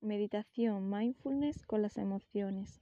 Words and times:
Meditación 0.00 0.88
mindfulness 0.88 1.66
con 1.66 1.82
las 1.82 1.98
emociones. 1.98 2.80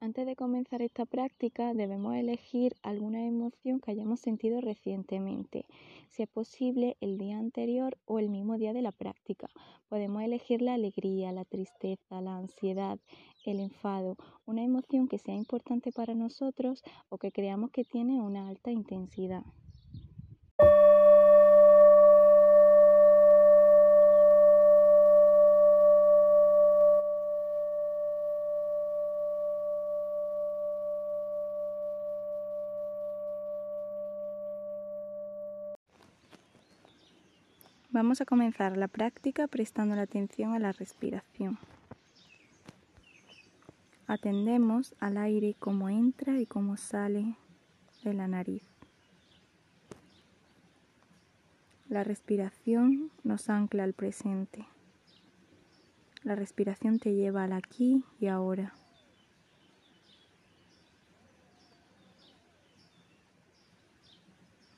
Antes 0.00 0.26
de 0.26 0.36
comenzar 0.36 0.82
esta 0.82 1.06
práctica 1.06 1.72
debemos 1.72 2.14
elegir 2.14 2.76
alguna 2.82 3.26
emoción 3.26 3.80
que 3.80 3.92
hayamos 3.92 4.20
sentido 4.20 4.60
recientemente, 4.60 5.64
si 6.10 6.24
es 6.24 6.28
posible 6.28 6.98
el 7.00 7.16
día 7.16 7.38
anterior 7.38 7.96
o 8.04 8.18
el 8.18 8.28
mismo 8.28 8.58
día 8.58 8.74
de 8.74 8.82
la 8.82 8.92
práctica. 8.92 9.48
Podemos 9.88 10.22
elegir 10.22 10.60
la 10.60 10.74
alegría, 10.74 11.32
la 11.32 11.46
tristeza, 11.46 12.20
la 12.20 12.36
ansiedad, 12.36 12.98
el 13.46 13.60
enfado, 13.60 14.18
una 14.44 14.62
emoción 14.62 15.08
que 15.08 15.16
sea 15.16 15.34
importante 15.34 15.90
para 15.90 16.14
nosotros 16.14 16.82
o 17.08 17.16
que 17.16 17.32
creamos 17.32 17.70
que 17.70 17.84
tiene 17.84 18.20
una 18.20 18.46
alta 18.48 18.70
intensidad. 18.70 19.42
Vamos 37.92 38.20
a 38.20 38.24
comenzar 38.24 38.76
la 38.76 38.86
práctica 38.86 39.48
prestando 39.48 39.96
la 39.96 40.02
atención 40.02 40.54
a 40.54 40.60
la 40.60 40.70
respiración. 40.70 41.58
Atendemos 44.06 44.94
al 45.00 45.16
aire 45.16 45.56
como 45.58 45.88
entra 45.88 46.38
y 46.38 46.46
cómo 46.46 46.76
sale 46.76 47.34
de 48.04 48.14
la 48.14 48.28
nariz. 48.28 48.62
La 51.88 52.04
respiración 52.04 53.10
nos 53.24 53.50
ancla 53.50 53.82
al 53.82 53.92
presente. 53.92 54.68
La 56.22 56.36
respiración 56.36 57.00
te 57.00 57.12
lleva 57.12 57.42
al 57.42 57.52
aquí 57.52 58.04
y 58.20 58.28
ahora. 58.28 58.72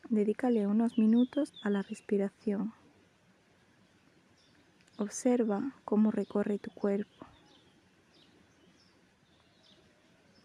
Dedícale 0.08 0.66
unos 0.66 0.96
minutos 0.96 1.52
a 1.62 1.68
la 1.68 1.82
respiración. 1.82 2.72
Observa 4.98 5.74
cómo 5.84 6.10
recorre 6.10 6.58
tu 6.58 6.70
cuerpo, 6.70 7.26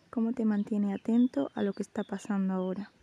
cómo 0.09 0.33
te 0.33 0.45
mantiene 0.45 0.93
atento 0.93 1.51
a 1.53 1.63
lo 1.63 1.73
que 1.73 1.83
está 1.83 2.03
pasando 2.03 2.53
ahora. 2.53 2.96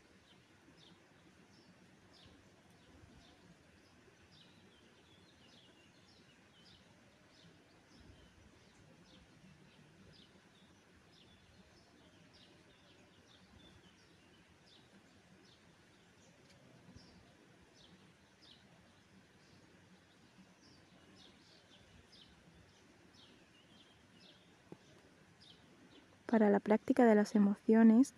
Para 26.34 26.50
la 26.50 26.58
práctica 26.58 27.04
de 27.04 27.14
las 27.14 27.36
emociones 27.36 28.12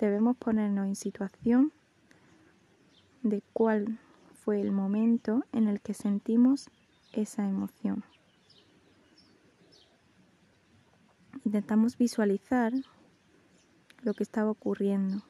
debemos 0.00 0.36
ponernos 0.36 0.88
en 0.88 0.96
situación 0.96 1.72
de 3.22 3.40
cuál 3.52 4.00
fue 4.34 4.60
el 4.60 4.72
momento 4.72 5.44
en 5.52 5.68
el 5.68 5.80
que 5.80 5.94
sentimos 5.94 6.68
esa 7.12 7.48
emoción. 7.48 8.02
Intentamos 11.44 11.96
visualizar 11.96 12.72
lo 14.02 14.12
que 14.14 14.24
estaba 14.24 14.50
ocurriendo, 14.50 15.22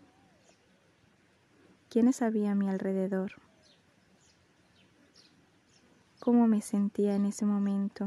quiénes 1.91 2.22
había 2.22 2.53
a 2.53 2.54
mi 2.54 2.71
alrededor, 2.71 3.33
cómo 6.19 6.47
me 6.47 6.62
sentía 6.62 7.15
en 7.15 7.27
ese 7.27 7.44
momento. 7.44 8.06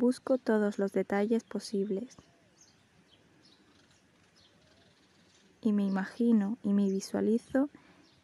Busco 0.00 0.38
todos 0.38 0.78
los 0.78 0.92
detalles 0.92 1.44
posibles 1.44 2.16
y 5.60 5.74
me 5.74 5.84
imagino 5.84 6.56
y 6.62 6.72
me 6.72 6.88
visualizo 6.88 7.68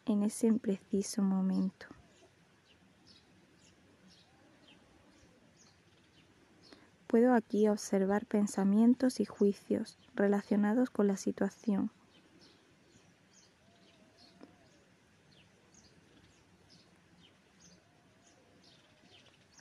en 0.07 0.23
ese 0.23 0.51
preciso 0.53 1.21
momento. 1.21 1.85
Puedo 7.05 7.35
aquí 7.35 7.67
observar 7.67 8.25
pensamientos 8.25 9.19
y 9.19 9.25
juicios 9.25 9.99
relacionados 10.15 10.89
con 10.89 11.05
la 11.05 11.15
situación. 11.15 11.91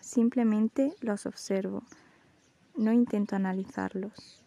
Simplemente 0.01 0.95
los 1.03 1.27
observo 1.27 1.83
no 2.77 2.93
intento 2.93 3.37
analizarlos. 3.37 4.43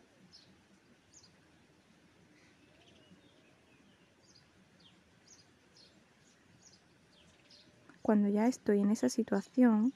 Cuando 8.01 8.27
ya 8.27 8.47
estoy 8.47 8.79
en 8.79 8.89
esa 8.89 9.09
situación, 9.09 9.93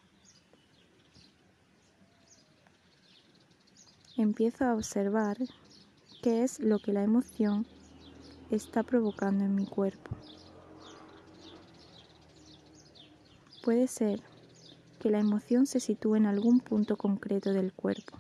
empiezo 4.18 4.66
a 4.66 4.76
observar 4.76 5.38
qué 6.22 6.44
es 6.44 6.60
lo 6.60 6.80
que 6.80 6.94
la 6.94 7.04
emoción 7.04 7.66
está 8.52 8.84
provocando 8.84 9.46
en 9.46 9.56
mi 9.56 9.66
cuerpo. 9.66 10.16
Puede 13.64 13.88
ser 13.88 14.22
que 15.04 15.12
la 15.12 15.20
emoción 15.20 15.68
se 15.68 15.82
sitúe 15.82 16.16
en 16.16 16.26
algún 16.26 16.62
punto 16.62 16.96
concreto 16.96 17.52
del 17.52 17.74
cuerpo. 17.74 18.20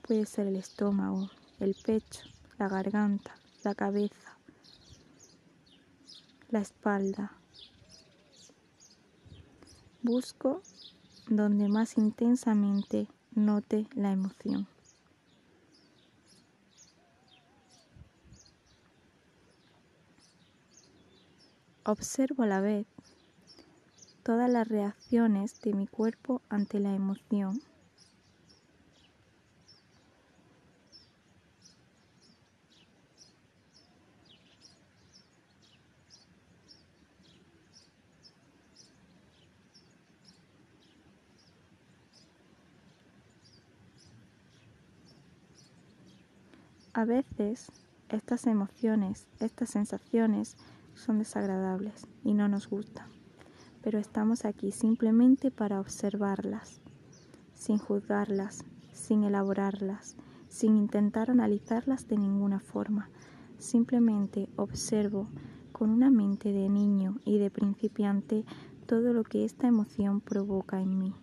Puede 0.00 0.24
ser 0.24 0.46
el 0.46 0.56
estómago, 0.56 1.28
el 1.60 1.74
pecho, 1.74 2.24
la 2.56 2.68
garganta, 2.68 3.34
la 3.62 3.74
cabeza, 3.74 4.38
la 6.48 6.60
espalda. 6.60 7.32
Busco 10.00 10.62
donde 11.28 11.68
más 11.68 11.98
intensamente 11.98 13.06
note 13.32 13.86
la 13.94 14.10
emoción. 14.10 14.66
Observo 21.84 22.44
a 22.44 22.46
la 22.46 22.62
vez 22.62 22.86
todas 24.22 24.50
las 24.50 24.68
reacciones 24.68 25.60
de 25.62 25.74
mi 25.74 25.86
cuerpo 25.86 26.42
ante 26.48 26.78
la 26.78 26.94
emoción. 26.94 27.60
A 46.94 47.04
veces 47.06 47.72
estas 48.10 48.46
emociones, 48.46 49.26
estas 49.40 49.70
sensaciones 49.70 50.56
son 50.94 51.18
desagradables 51.18 52.06
y 52.22 52.34
no 52.34 52.48
nos 52.48 52.68
gustan 52.68 53.21
pero 53.82 53.98
estamos 53.98 54.44
aquí 54.44 54.70
simplemente 54.72 55.50
para 55.50 55.80
observarlas, 55.80 56.80
sin 57.54 57.78
juzgarlas, 57.78 58.64
sin 58.92 59.24
elaborarlas, 59.24 60.16
sin 60.48 60.76
intentar 60.76 61.30
analizarlas 61.30 62.08
de 62.08 62.18
ninguna 62.18 62.60
forma. 62.60 63.10
Simplemente 63.58 64.48
observo 64.56 65.28
con 65.72 65.90
una 65.90 66.10
mente 66.10 66.52
de 66.52 66.68
niño 66.68 67.16
y 67.24 67.38
de 67.38 67.50
principiante 67.50 68.44
todo 68.86 69.12
lo 69.12 69.24
que 69.24 69.44
esta 69.44 69.66
emoción 69.66 70.20
provoca 70.20 70.80
en 70.80 70.98
mí. 70.98 71.14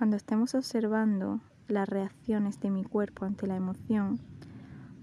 Cuando 0.00 0.16
estemos 0.16 0.54
observando 0.54 1.40
las 1.68 1.86
reacciones 1.86 2.58
de 2.58 2.70
mi 2.70 2.84
cuerpo 2.84 3.26
ante 3.26 3.46
la 3.46 3.56
emoción, 3.56 4.18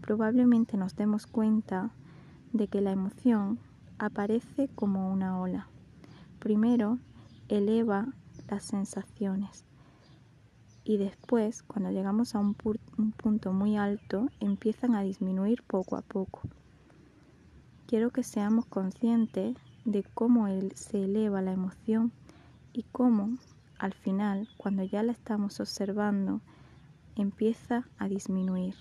probablemente 0.01 0.75
nos 0.75 0.95
demos 0.95 1.27
cuenta 1.27 1.91
de 2.51 2.67
que 2.67 2.81
la 2.81 2.93
emoción 2.93 3.59
aparece 3.99 4.69
como 4.73 5.13
una 5.13 5.39
ola. 5.39 5.67
Primero 6.39 6.97
eleva 7.47 8.07
las 8.49 8.63
sensaciones 8.63 9.65
y 10.83 10.97
después, 10.97 11.61
cuando 11.61 11.91
llegamos 11.91 12.33
a 12.33 12.39
un, 12.39 12.55
punto 12.55 13.53
muy 13.53 13.77
alto, 13.77 14.29
empiezan 14.39 14.95
a 14.95 15.01
disminuir 15.01 15.61
poco 15.61 15.95
a 15.95 16.01
poco. 16.01 16.41
Quiero 17.85 18.09
que 18.09 18.23
seamos 18.23 18.65
conscientes 18.65 19.57
de 19.85 20.03
cómo 20.15 20.47
se 20.73 21.03
eleva 21.03 21.43
la 21.43 21.51
emoción 21.51 22.11
y 22.73 22.81
cómo 22.81 23.37
al 23.79 23.93
final, 23.93 24.49
cuando 24.57 24.83
ya 24.83 25.03
la 25.03 25.11
estamos 25.11 25.59
observando, 25.59 26.41
empieza 27.15 27.87
a 27.97 28.07
disminuir. 28.07 28.75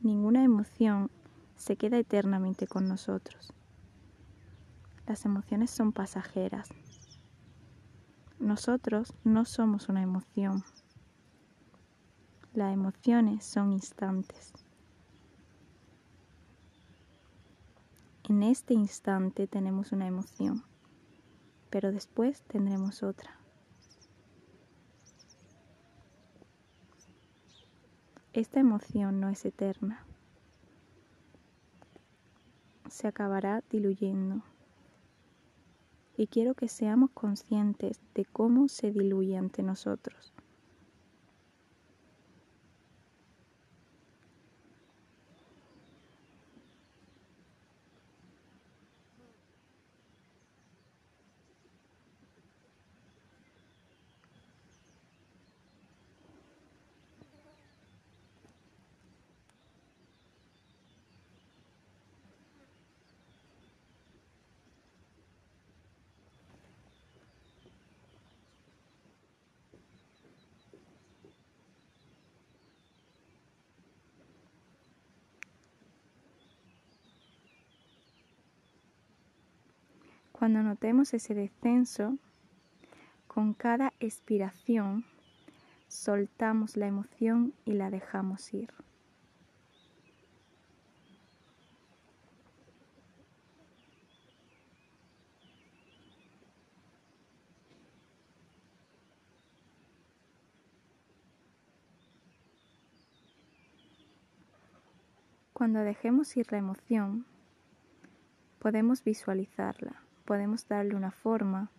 Ninguna 0.00 0.42
emoción 0.42 1.10
se 1.56 1.76
queda 1.76 1.98
eternamente 1.98 2.66
con 2.66 2.88
nosotros. 2.88 3.52
Las 5.06 5.24
emociones 5.24 5.70
son 5.70 5.92
pasajeras. 5.92 6.68
Nosotros 8.38 9.12
no 9.24 9.44
somos 9.44 9.88
una 9.88 10.02
emoción. 10.02 10.62
Las 12.54 12.72
emociones 12.72 13.44
son 13.44 13.72
instantes. 13.72 14.52
En 18.28 18.42
este 18.42 18.74
instante 18.74 19.46
tenemos 19.46 19.92
una 19.92 20.06
emoción, 20.06 20.62
pero 21.70 21.92
después 21.92 22.42
tendremos 22.42 23.02
otra. 23.02 23.40
Esta 28.34 28.60
emoción 28.60 29.18
no 29.18 29.30
es 29.30 29.46
eterna. 29.46 30.04
Se 32.90 33.08
acabará 33.08 33.64
diluyendo 33.70 34.42
y 36.14 36.26
quiero 36.26 36.52
que 36.54 36.68
seamos 36.68 37.10
conscientes 37.12 37.98
de 38.14 38.26
cómo 38.26 38.68
se 38.68 38.92
diluye 38.92 39.38
ante 39.38 39.62
nosotros. 39.62 40.34
Cuando 80.38 80.62
notemos 80.62 81.14
ese 81.14 81.34
descenso, 81.34 82.16
con 83.26 83.54
cada 83.54 83.92
expiración 83.98 85.04
soltamos 85.88 86.76
la 86.76 86.86
emoción 86.86 87.54
y 87.64 87.72
la 87.72 87.90
dejamos 87.90 88.54
ir. 88.54 88.72
Cuando 105.52 105.80
dejemos 105.80 106.36
ir 106.36 106.52
la 106.52 106.58
emoción, 106.58 107.26
podemos 108.60 109.02
visualizarla 109.02 110.07
podemos 110.28 110.68
darle 110.68 110.94
una 110.94 111.10
forma, 111.10 111.70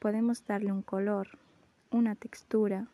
podemos 0.00 0.44
darle 0.46 0.72
un 0.72 0.82
color, 0.82 1.38
una 1.92 2.16
textura. 2.16 2.88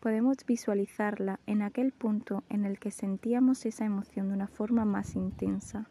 Podemos 0.00 0.44
visualizarla 0.44 1.38
en 1.46 1.62
aquel 1.62 1.92
punto 1.92 2.42
en 2.48 2.64
el 2.64 2.80
que 2.80 2.90
sentíamos 2.90 3.66
esa 3.66 3.84
emoción 3.84 4.26
de 4.26 4.34
una 4.34 4.48
forma 4.48 4.84
más 4.84 5.14
intensa. 5.14 5.88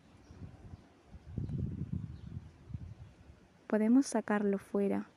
Podemos 3.67 4.05
sacarlo 4.05 4.57
fuera, 4.57 5.07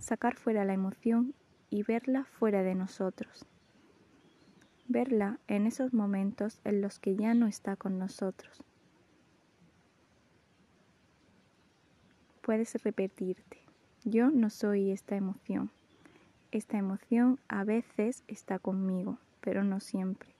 sacar 0.00 0.34
fuera 0.34 0.64
la 0.64 0.74
emoción 0.74 1.32
y 1.70 1.84
verla 1.84 2.24
fuera 2.24 2.64
de 2.64 2.74
nosotros. 2.74 3.46
Verla 4.88 5.38
en 5.46 5.68
esos 5.68 5.94
momentos 5.94 6.60
en 6.64 6.80
los 6.80 6.98
que 6.98 7.14
ya 7.14 7.34
no 7.34 7.46
está 7.46 7.76
con 7.76 8.00
nosotros. 8.00 8.64
Puedes 12.44 12.74
repetirte, 12.84 13.58
yo 14.04 14.30
no 14.30 14.50
soy 14.50 14.90
esta 14.90 15.16
emoción. 15.16 15.70
Esta 16.52 16.76
emoción 16.76 17.40
a 17.48 17.64
veces 17.64 18.22
está 18.28 18.58
conmigo, 18.58 19.18
pero 19.40 19.64
no 19.64 19.80
siempre. 19.80 20.34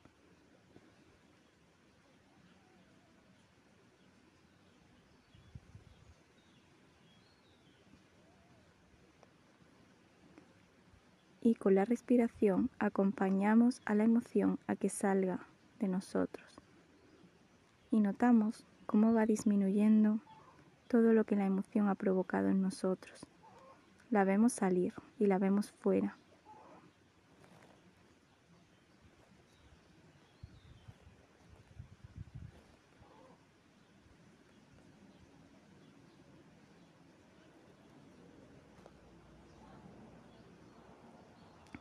y 11.47 11.57
con 11.57 11.75
la 11.75 11.85
respiración 11.85 12.71
acompañamos 12.79 13.83
a 13.85 13.95
la 13.95 14.05
emoción 14.05 14.59
a 14.67 14.77
que 14.77 14.89
salga 14.89 15.47
de 15.79 15.89
nosotros 15.89 16.47
y 17.91 18.01
notamos 18.01 18.65
cómo 18.87 19.13
va 19.13 19.27
disminuyendo 19.27 20.21
todo 20.89 21.13
lo 21.13 21.25
que 21.25 21.37
la 21.37 21.47
emoción 21.47 21.89
ha 21.89 21.95
provocado 21.95 22.49
en 22.49 22.63
nosotros. 22.63 23.27
La 24.11 24.25
vemos 24.25 24.53
salir 24.53 24.95
y 25.19 25.27
la 25.27 25.39
vemos 25.39 25.73
fuera. 25.73 26.17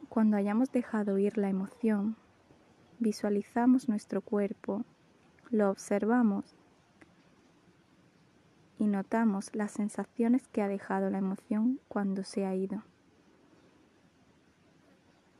Cuando 0.09 0.37
hayamos 0.37 0.71
dejado 0.71 1.17
ir 1.17 1.39
la 1.39 1.49
emoción, 1.49 2.15
visualizamos 2.99 3.89
nuestro 3.89 4.21
cuerpo, 4.21 4.85
lo 5.49 5.71
observamos 5.71 6.55
y 8.83 8.87
notamos 8.87 9.55
las 9.55 9.71
sensaciones 9.71 10.49
que 10.49 10.61
ha 10.61 10.67
dejado 10.67 11.09
la 11.09 11.17
emoción 11.17 11.79
cuando 11.87 12.25
se 12.25 12.45
ha 12.45 12.53
ido. 12.53 12.83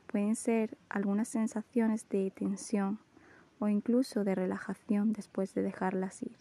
Pueden 0.06 0.34
ser 0.34 0.78
algunas 0.88 1.28
sensaciones 1.28 2.08
de 2.08 2.30
tensión 2.30 3.00
o 3.58 3.68
incluso 3.68 4.24
de 4.24 4.34
relajación 4.34 5.12
después 5.12 5.52
de 5.52 5.60
dejarlas 5.60 6.22
ir. 6.22 6.38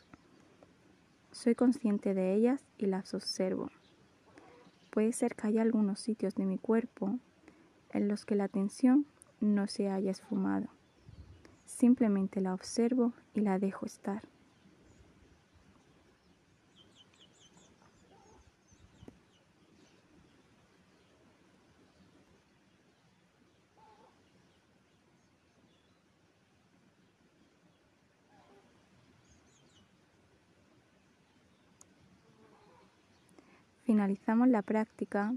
Soy 1.34 1.56
consciente 1.56 2.14
de 2.14 2.36
ellas 2.36 2.64
y 2.78 2.86
las 2.86 3.14
observo. 3.14 3.68
Puede 4.90 5.12
ser 5.12 5.36
que 5.36 5.48
haya 5.48 5.62
algunos 5.62 6.00
sitios 6.00 6.36
de 6.36 6.46
mi 6.46 6.58
cuerpo 6.58 7.20
en 7.92 8.08
los 8.08 8.24
que 8.24 8.36
la 8.36 8.48
tensión 8.48 9.06
no 9.42 9.68
se 9.68 9.90
haya 9.90 10.12
esfumado. 10.12 10.68
Simplemente 11.66 12.40
la 12.40 12.54
observo 12.54 13.12
y 13.34 13.42
la 13.42 13.60
dejo 13.60 13.86
estar. 13.86 14.24
Finalizamos 33.86 34.48
la 34.48 34.62
práctica 34.62 35.36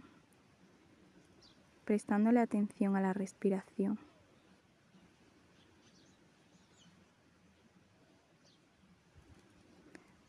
prestándole 1.84 2.40
atención 2.40 2.94
a 2.96 3.00
la 3.00 3.12
respiración. 3.12 3.98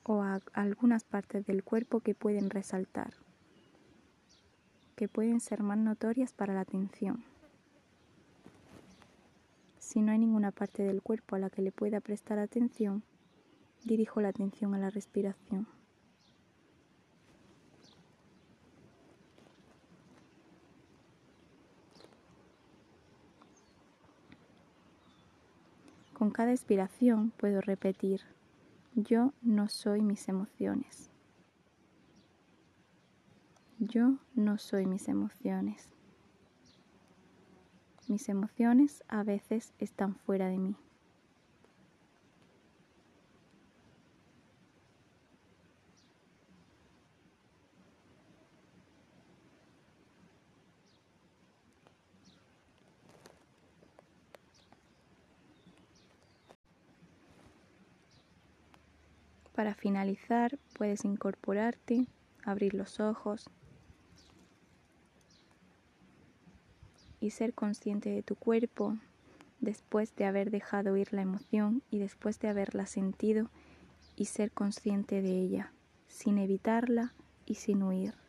O 0.03 0.24
algunas 0.53 1.03
partes 1.03 1.45
del 1.45 1.63
cuerpo 1.63 2.00
que 2.00 2.15
pueden 2.15 2.50
resaltar, 2.50 3.13
que 4.95 5.07
pueden 5.07 5.39
ser 5.39 5.62
más 5.62 5.77
notorias 5.77 6.33
para 6.33 6.53
la 6.53 6.62
atención. 6.62 7.24
Si 9.77 10.01
no 10.01 10.12
hay 10.12 10.17
ninguna 10.17 10.51
parte 10.51 10.83
del 10.83 11.01
cuerpo 11.01 11.36
a 11.36 11.39
la 11.39 11.50
que 11.50 11.62
le 11.62 11.71
pueda 11.71 12.00
prestar 12.00 12.39
atención, 12.39 13.03
dirijo 13.83 14.21
la 14.21 14.29
atención 14.29 14.74
a 14.74 14.79
la 14.79 14.89
respiración. 14.89 15.67
Con 26.27 26.34
cada 26.34 26.51
expiración 26.51 27.31
puedo 27.38 27.62
repetir, 27.62 28.19
yo 28.96 29.31
no 29.41 29.69
soy 29.69 30.01
mis 30.01 30.27
emociones. 30.27 31.10
Yo 33.79 34.17
no 34.36 34.57
soy 34.57 34.86
mis 34.88 35.07
emociones. 35.07 35.88
Mis 38.10 38.27
emociones 38.27 39.05
a 39.07 39.24
veces 39.24 39.74
están 39.79 40.15
fuera 40.15 40.50
de 40.50 40.57
mí. 40.57 40.75
Para 59.57 59.73
finalizar, 59.73 60.59
puedes 60.77 61.03
incorporarte, 61.03 62.05
abrir 62.43 62.75
los 62.75 62.99
ojos 62.99 63.49
y 67.19 67.31
ser 67.31 67.55
consciente 67.55 68.11
de 68.11 68.21
tu 68.21 68.35
cuerpo 68.35 68.95
después 69.59 70.15
de 70.15 70.25
haber 70.25 70.51
dejado 70.51 70.95
ir 70.95 71.11
la 71.11 71.23
emoción 71.23 71.81
y 71.89 71.97
después 71.97 72.39
de 72.39 72.49
haberla 72.49 72.85
sentido 72.85 73.49
y 74.15 74.25
ser 74.25 74.51
consciente 74.51 75.23
de 75.23 75.31
ella, 75.31 75.71
sin 76.07 76.37
evitarla 76.37 77.15
y 77.47 77.55
sin 77.55 77.81
huir. 77.81 78.26